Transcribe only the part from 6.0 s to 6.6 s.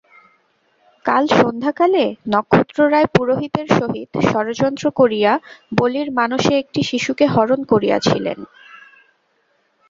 মানসে